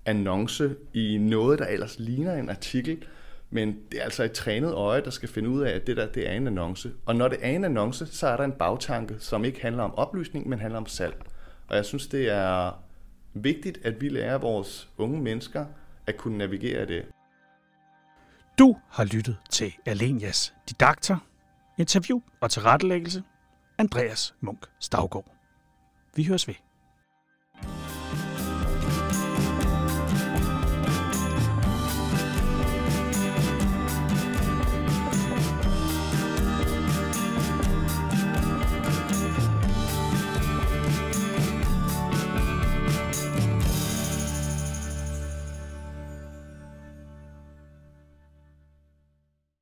annonce 0.06 0.76
i 0.94 1.18
noget, 1.18 1.59
der 1.59 1.66
ellers 1.66 1.98
ligner 1.98 2.35
en 2.35 2.50
artikel, 2.50 3.05
men 3.50 3.76
det 3.92 4.00
er 4.00 4.05
altså 4.05 4.24
et 4.24 4.33
trænet 4.33 4.72
øje, 4.72 5.05
der 5.05 5.11
skal 5.11 5.29
finde 5.29 5.48
ud 5.48 5.62
af, 5.62 5.70
at 5.70 5.87
det 5.87 5.96
der 5.96 6.07
det 6.07 6.29
er 6.29 6.33
en 6.33 6.46
annonce. 6.46 6.92
Og 7.07 7.16
når 7.16 7.29
det 7.29 7.38
er 7.42 7.50
en 7.50 7.64
annonce, 7.64 8.07
så 8.07 8.26
er 8.26 8.37
der 8.37 8.44
en 8.44 8.52
bagtanke, 8.52 9.14
som 9.18 9.44
ikke 9.44 9.62
handler 9.62 9.83
om 9.83 9.94
oplysning, 9.94 10.48
men 10.48 10.59
handler 10.59 10.79
om 10.79 10.87
salg. 10.87 11.14
Og 11.68 11.76
jeg 11.76 11.85
synes, 11.85 12.07
det 12.07 12.31
er 12.31 12.84
vigtigt, 13.35 13.79
at 13.85 14.01
vi 14.01 14.09
lærer 14.09 14.38
vores 14.38 14.88
unge 14.97 15.23
mennesker 15.23 15.66
at 16.07 16.16
kunne 16.16 16.38
navigere 16.38 16.87
det. 16.87 17.07
Du 18.59 18.77
har 18.90 19.05
lyttet 19.05 19.37
til 19.51 19.73
Alenias 19.87 20.55
didakter, 20.68 21.16
interview 21.79 22.20
og 22.40 22.51
tilrettelæggelse, 22.51 23.23
Andreas 23.79 24.35
Munk 24.40 24.66
Stavgaard. 24.81 25.35
Vi 26.16 26.25
høres 26.25 26.49
ved. 26.49 26.55